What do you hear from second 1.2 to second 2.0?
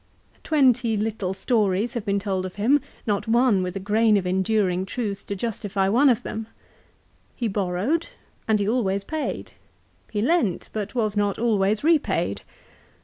stories